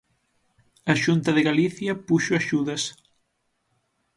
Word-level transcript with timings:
A 0.91 0.93
Xunta 1.03 1.29
de 1.37 1.45
Galicia 1.49 1.91
puxo 2.07 2.31
axudas. 2.35 2.83